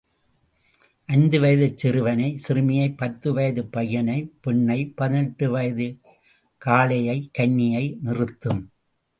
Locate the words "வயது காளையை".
5.51-7.29